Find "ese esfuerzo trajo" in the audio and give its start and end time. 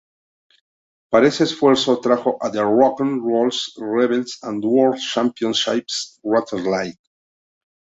1.27-2.33